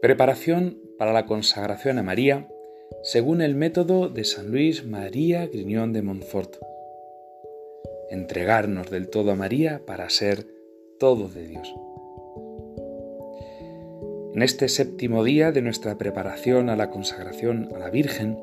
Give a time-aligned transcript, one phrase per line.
[0.00, 2.48] Preparación para la consagración a María
[3.02, 6.56] según el método de San Luis María Griñón de Montfort.
[8.08, 10.46] Entregarnos del todo a María para ser
[10.98, 11.74] todo de Dios.
[14.34, 18.42] En este séptimo día de nuestra preparación a la consagración a la Virgen,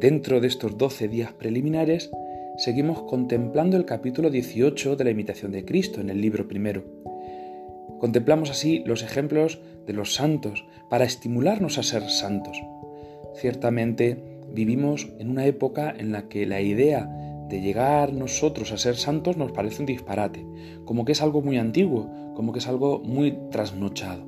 [0.00, 2.10] dentro de estos doce días preliminares,
[2.56, 7.02] seguimos contemplando el capítulo 18 de la imitación de Cristo en el libro primero
[8.02, 12.60] Contemplamos así los ejemplos de los santos para estimularnos a ser santos.
[13.36, 17.08] Ciertamente vivimos en una época en la que la idea
[17.48, 20.44] de llegar nosotros a ser santos nos parece un disparate,
[20.84, 24.26] como que es algo muy antiguo, como que es algo muy trasnochado.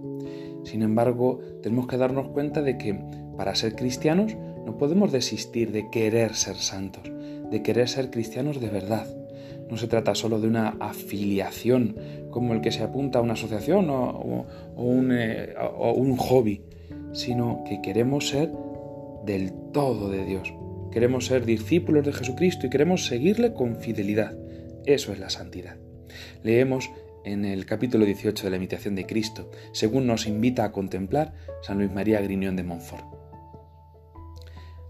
[0.62, 2.96] Sin embargo, tenemos que darnos cuenta de que
[3.36, 7.10] para ser cristianos no podemos desistir de querer ser santos,
[7.50, 9.23] de querer ser cristianos de verdad.
[9.70, 11.96] No se trata solo de una afiliación
[12.30, 16.62] como el que se apunta a una asociación o, un, eh, o un hobby,
[17.12, 18.50] sino que queremos ser
[19.24, 20.52] del todo de Dios.
[20.90, 24.36] Queremos ser discípulos de Jesucristo y queremos seguirle con fidelidad.
[24.84, 25.76] Eso es la santidad.
[26.42, 26.90] Leemos
[27.24, 31.78] en el capítulo 18 de la imitación de Cristo, según nos invita a contemplar San
[31.78, 33.04] Luis María Griñón de Montfort.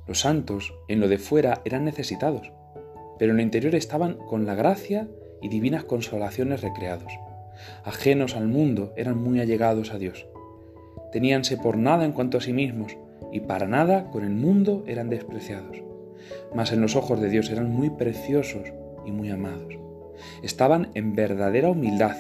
[0.07, 2.53] Los santos en lo de fuera eran necesitados,
[3.19, 5.09] pero en lo interior estaban con la gracia
[5.41, 7.13] y divinas consolaciones recreados.
[7.85, 10.27] Ajenos al mundo, eran muy allegados a Dios.
[11.13, 12.97] Teníanse por nada en cuanto a sí mismos,
[13.33, 15.83] y para nada con el mundo eran despreciados.
[16.55, 18.73] Mas en los ojos de Dios eran muy preciosos
[19.05, 19.75] y muy amados.
[20.43, 22.17] Estaban en verdadera humildad,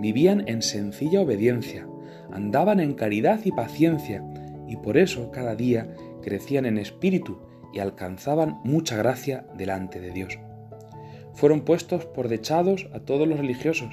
[0.00, 1.86] vivían en sencilla obediencia,
[2.30, 4.24] andaban en caridad y paciencia,
[4.66, 5.88] y por eso cada día
[6.22, 7.38] crecían en espíritu
[7.72, 10.38] y alcanzaban mucha gracia delante de Dios.
[11.34, 13.90] Fueron puestos por dechados a todos los religiosos,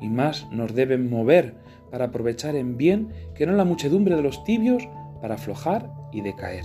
[0.00, 1.54] y más nos deben mover
[1.90, 4.88] para aprovechar en bien que no la muchedumbre de los tibios
[5.20, 6.64] para aflojar y decaer.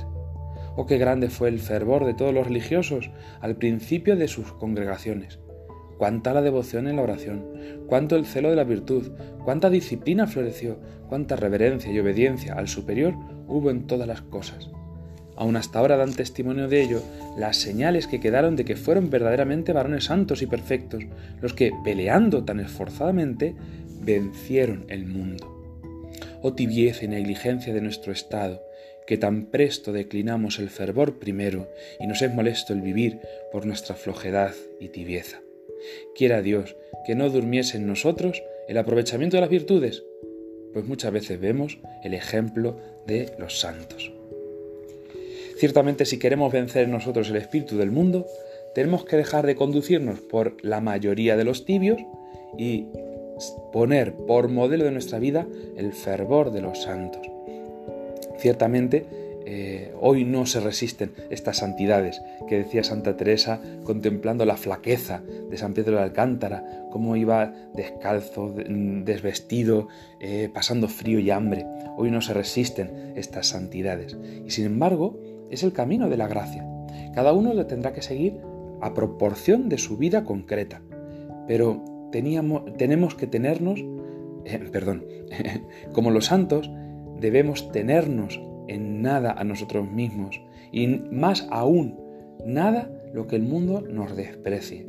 [0.75, 5.39] Oh, qué grande fue el fervor de todos los religiosos al principio de sus congregaciones.
[5.97, 7.45] Cuánta la devoción en la oración,
[7.87, 9.11] cuánto el celo de la virtud,
[9.45, 13.13] cuánta disciplina floreció, cuánta reverencia y obediencia al superior
[13.47, 14.69] hubo en todas las cosas.
[15.35, 17.01] Aún hasta ahora dan testimonio de ello
[17.37, 21.03] las señales que quedaron de que fueron verdaderamente varones santos y perfectos,
[21.41, 23.55] los que, peleando tan esforzadamente,
[24.01, 25.49] vencieron el mundo.
[26.41, 28.61] Oh tibieza y negligencia de nuestro estado,
[29.07, 31.67] que tan presto declinamos el fervor primero
[31.99, 33.19] y nos es molesto el vivir
[33.51, 35.41] por nuestra flojedad y tibieza.
[36.15, 40.03] Quiera Dios que no durmiese en nosotros el aprovechamiento de las virtudes,
[40.73, 44.11] pues muchas veces vemos el ejemplo de los santos.
[45.57, 48.25] Ciertamente si queremos vencer en nosotros el espíritu del mundo,
[48.73, 52.01] tenemos que dejar de conducirnos por la mayoría de los tibios
[52.57, 52.87] y
[53.71, 55.47] poner por modelo de nuestra vida
[55.77, 57.21] el fervor de los santos.
[58.37, 59.05] Ciertamente,
[59.45, 65.57] eh, hoy no se resisten estas santidades que decía Santa Teresa contemplando la flaqueza de
[65.57, 69.87] San Pedro de Alcántara, cómo iba descalzo, desvestido,
[70.21, 71.65] eh, pasando frío y hambre.
[71.97, 74.17] Hoy no se resisten estas santidades.
[74.45, 75.19] Y sin embargo,
[75.53, 76.67] es el camino de la gracia.
[77.13, 78.39] Cada uno lo tendrá que seguir
[78.81, 80.81] a proporción de su vida concreta.
[81.47, 83.79] Pero teníamos, tenemos que tenernos,
[84.45, 85.05] eh, perdón,
[85.93, 86.69] como los santos,
[87.19, 90.41] debemos tenernos en nada a nosotros mismos
[90.71, 91.99] y más aún,
[92.45, 94.87] nada lo que el mundo nos desprecie.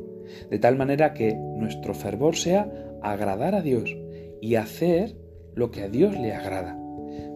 [0.49, 2.71] De tal manera que nuestro fervor sea
[3.03, 3.95] agradar a Dios
[4.41, 5.15] y hacer
[5.53, 6.77] lo que a Dios le agrada.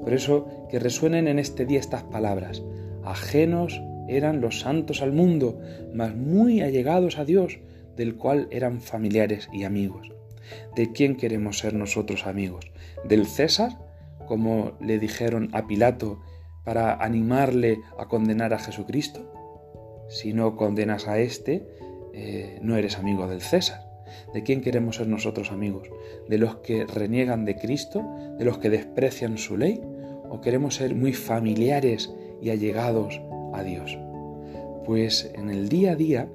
[0.01, 2.63] Por eso que resuenen en este día estas palabras.
[3.03, 5.59] Ajenos eran los santos al mundo,
[5.93, 7.59] mas muy allegados a Dios,
[7.95, 10.11] del cual eran familiares y amigos.
[10.75, 12.71] ¿De quién queremos ser nosotros amigos?
[13.07, 13.77] ¿Del César?
[14.27, 16.21] Como le dijeron a Pilato
[16.63, 19.31] para animarle a condenar a Jesucristo.
[20.09, 21.67] Si no condenas a éste,
[22.13, 23.89] eh, no eres amigo del César.
[24.33, 25.89] ¿De quién queremos ser nosotros amigos?
[26.27, 28.03] ¿De los que reniegan de Cristo?
[28.37, 29.81] ¿De los que desprecian su ley?
[30.29, 33.21] ¿O queremos ser muy familiares y allegados
[33.53, 33.97] a Dios.
[34.85, 36.27] Pues en el día a día,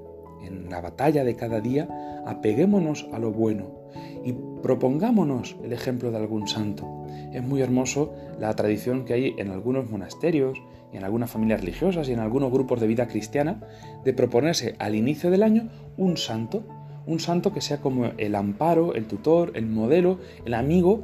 [0.44, 1.88] en la batalla de cada día,
[2.26, 3.84] apeguémonos a lo bueno
[4.24, 6.86] y propongámonos el ejemplo de algún santo.
[7.32, 10.58] Es muy hermoso la tradición que hay en algunos monasterios
[10.92, 13.60] y en algunas familias religiosas y en algunos grupos de vida cristiana
[14.04, 16.62] de proponerse al inicio del año un santo,
[17.06, 21.02] un santo que sea como el amparo, el tutor, el modelo, el amigo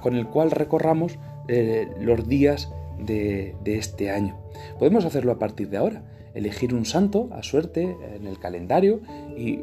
[0.00, 1.18] con el cual recorramos
[1.48, 2.72] eh, los días
[3.04, 4.36] de, este año.
[4.78, 6.02] Podemos hacerlo a partir de ahora,
[6.34, 9.00] elegir un santo a suerte en el calendario
[9.36, 9.60] y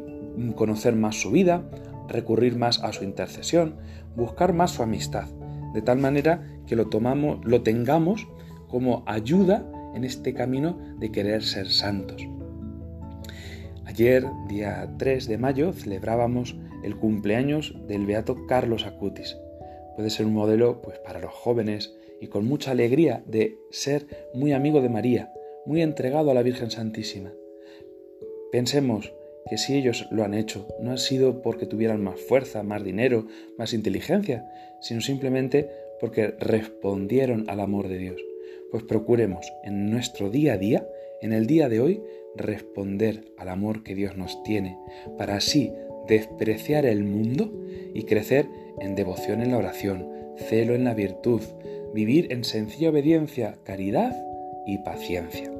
[0.54, 1.62] conocer más su vida,
[2.08, 3.76] recurrir más a su intercesión,
[4.16, 5.28] buscar más su amistad.
[5.74, 8.28] de tal manera que lo tomamos, lo tengamos
[8.68, 12.26] como ayuda en este camino de querer ser santos.
[13.86, 19.36] Ayer, día 3 de mayo, celebrábamos el cumpleaños del beato Carlos Acutis.
[19.96, 24.52] Puede ser un modelo pues para los jóvenes y con mucha alegría de ser muy
[24.52, 25.32] amigo de María,
[25.66, 27.32] muy entregado a la Virgen Santísima.
[28.52, 29.12] Pensemos
[29.50, 33.26] que si ellos lo han hecho, no ha sido porque tuvieran más fuerza, más dinero,
[33.58, 34.48] más inteligencia,
[34.80, 35.68] sino simplemente
[36.00, 38.24] porque respondieron al amor de Dios.
[38.70, 40.86] Pues procuremos en nuestro día a día,
[41.22, 42.02] en el día de hoy,
[42.36, 44.78] responder al amor que Dios nos tiene,
[45.18, 45.72] para así
[46.06, 47.52] despreciar el mundo
[47.94, 48.46] y crecer
[48.78, 51.42] en devoción en la oración, celo en la virtud,
[51.94, 54.16] vivir en sencilla obediencia, caridad
[54.66, 55.50] y paciencia.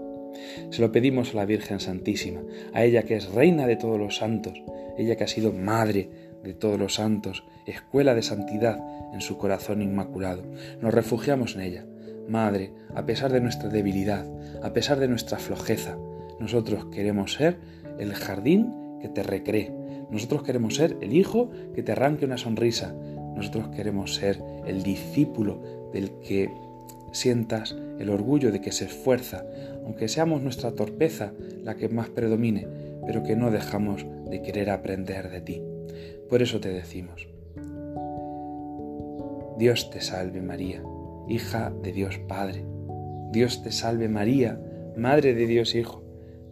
[0.71, 2.41] Se lo pedimos a la Virgen Santísima,
[2.73, 4.63] a ella que es reina de todos los santos,
[4.97, 6.09] ella que ha sido madre
[6.43, 8.81] de todos los santos, escuela de santidad
[9.13, 10.43] en su corazón inmaculado.
[10.81, 11.87] Nos refugiamos en ella.
[12.29, 14.27] Madre, a pesar de nuestra debilidad,
[14.63, 15.97] a pesar de nuestra flojeza,
[16.41, 17.59] nosotros queremos ser
[17.99, 19.73] el jardín que te recree.
[20.11, 22.95] Nosotros queremos ser el hijo que te arranque una sonrisa.
[23.35, 26.51] Nosotros queremos ser el discípulo del que
[27.13, 29.45] sientas el orgullo de que se esfuerza,
[29.85, 32.67] aunque seamos nuestra torpeza la que más predomine,
[33.07, 35.63] pero que no dejamos de querer aprender de ti.
[36.29, 37.29] Por eso te decimos,
[39.59, 40.83] Dios te salve María,
[41.29, 42.65] hija de Dios Padre.
[43.31, 44.61] Dios te salve María,
[44.97, 46.03] Madre de Dios Hijo.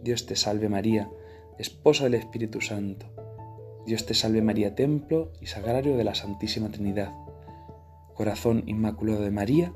[0.03, 1.09] Dios te salve María,
[1.59, 3.05] esposa del Espíritu Santo.
[3.85, 7.11] Dios te salve María, templo y sagrario de la Santísima Trinidad.
[8.13, 9.73] Corazón Inmaculado de María,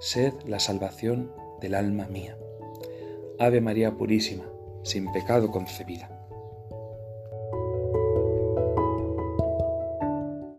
[0.00, 2.36] sed la salvación del alma mía.
[3.38, 4.44] Ave María Purísima,
[4.82, 6.17] sin pecado concebida.